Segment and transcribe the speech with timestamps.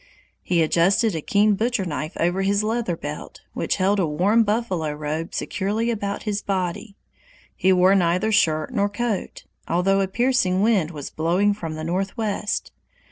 [0.41, 4.91] He adjusted a keen butcher knife over his leather belt, which held a warm buffalo
[4.93, 6.95] robe securely about his body.
[7.55, 12.71] He wore neither shirt nor coat, although a piercing wind was blowing from the northwest.